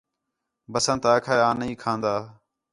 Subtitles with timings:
[0.71, 2.15] بسنت آکھا ہِے آں نھیں کھان٘دا